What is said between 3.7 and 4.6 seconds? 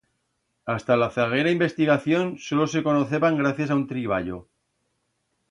un triballo.